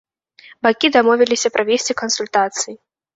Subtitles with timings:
[0.67, 2.75] Бакі дамовіліся правесці кансультацыі.